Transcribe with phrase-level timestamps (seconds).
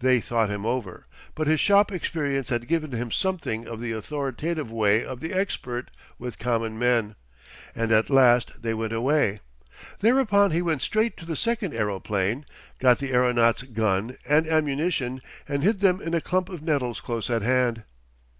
[0.00, 4.72] They thought him over, but his shop experience had given him something of the authoritative
[4.72, 7.14] way of the expert with common men.
[7.72, 9.38] And at last they went away.
[10.00, 12.44] Thereupon he went straight to the second aeroplane,
[12.80, 17.30] got the aeronaut's gun and ammunition and hid them in a clump of nettles close
[17.30, 17.84] at hand.